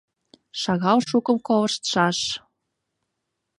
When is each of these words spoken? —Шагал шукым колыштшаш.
—Шагал 0.61 0.99
шукым 1.09 1.37
колыштшаш. 1.47 2.17